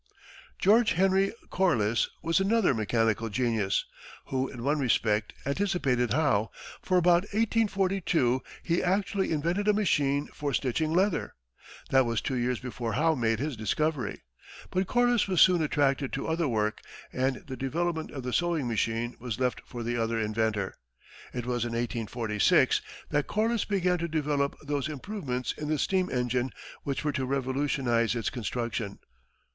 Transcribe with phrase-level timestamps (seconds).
[0.57, 3.85] George Henry Corliss was another mechanical genius,
[4.29, 6.49] who, in one respect, anticipated Howe,
[6.81, 11.35] for about 1842 he actually invented a machine for stitching leather.
[11.91, 14.23] That was two years before Howe made his discovery.
[14.71, 16.81] But Corliss was soon attracted to other work,
[17.13, 20.73] and the development of the sewing machine was left for the other inventor.
[21.31, 22.81] It was in 1846
[23.11, 26.49] that Corliss began to develop those improvements in the steam engine
[26.81, 28.97] which were to revolutionize its construction.